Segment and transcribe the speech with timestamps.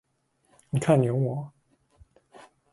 [0.71, 1.53] 你看牛魔？